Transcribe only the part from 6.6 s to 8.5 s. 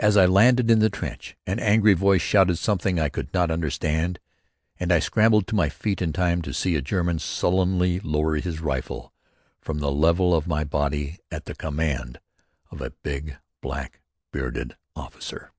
a German sullenly lower